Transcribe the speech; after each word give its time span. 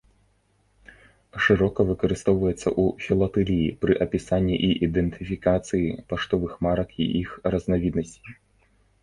Шырока 1.47 1.81
выкарыстоўваецца 1.89 2.57
ў 2.61 3.05
філатэліі 3.07 3.67
пры 3.85 3.93
апісанні 4.07 4.57
і 4.69 4.71
ідэнтыфікацыі 4.89 5.93
паштовых 6.15 6.57
марак 6.69 6.89
і 7.07 7.09
іх 7.23 7.29
разнавіднасцей. 7.55 8.35